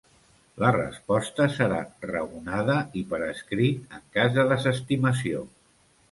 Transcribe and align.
La 0.61 0.69
resposta 0.75 1.45
serà 1.57 1.81
raonada 2.11 2.77
i 3.01 3.03
per 3.11 3.19
escrit 3.25 3.93
en 3.99 4.07
cas 4.17 4.33
de 4.39 4.47
desestimació. 4.53 5.43